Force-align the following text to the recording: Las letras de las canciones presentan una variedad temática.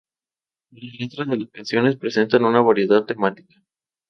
Las 0.71 0.99
letras 0.99 1.27
de 1.27 1.37
las 1.37 1.51
canciones 1.51 1.95
presentan 1.95 2.43
una 2.43 2.59
variedad 2.61 3.05
temática. 3.05 3.53